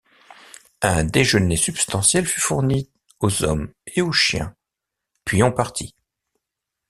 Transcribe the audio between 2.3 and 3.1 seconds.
fourni